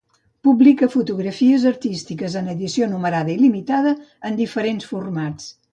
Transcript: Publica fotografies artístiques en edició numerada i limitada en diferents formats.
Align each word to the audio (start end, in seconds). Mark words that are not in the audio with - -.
Publica 0.45 0.87
fotografies 0.93 1.67
artístiques 1.73 2.39
en 2.41 2.49
edició 2.57 2.91
numerada 2.97 3.35
i 3.39 3.39
limitada 3.47 3.97
en 4.31 4.45
diferents 4.45 4.95
formats. 4.95 5.53